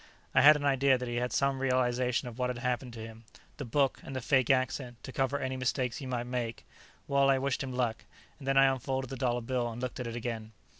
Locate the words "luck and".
7.73-8.47